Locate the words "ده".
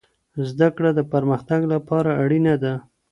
2.63-2.73